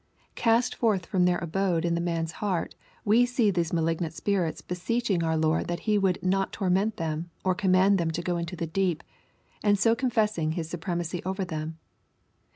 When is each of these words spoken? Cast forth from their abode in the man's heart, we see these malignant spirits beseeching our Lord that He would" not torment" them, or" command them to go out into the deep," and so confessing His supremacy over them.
Cast 0.33 0.73
forth 0.73 1.05
from 1.05 1.25
their 1.25 1.37
abode 1.37 1.85
in 1.85 1.93
the 1.93 2.01
man's 2.01 2.31
heart, 2.41 2.73
we 3.05 3.23
see 3.23 3.51
these 3.51 3.71
malignant 3.71 4.15
spirits 4.15 4.59
beseeching 4.59 5.23
our 5.23 5.37
Lord 5.37 5.67
that 5.67 5.81
He 5.81 5.99
would" 5.99 6.17
not 6.23 6.51
torment" 6.51 6.97
them, 6.97 7.29
or" 7.43 7.53
command 7.63 7.99
them 7.99 8.09
to 8.09 8.23
go 8.23 8.37
out 8.37 8.39
into 8.39 8.55
the 8.55 8.65
deep," 8.65 9.03
and 9.61 9.77
so 9.77 9.93
confessing 9.93 10.53
His 10.53 10.67
supremacy 10.67 11.21
over 11.23 11.45
them. 11.45 11.77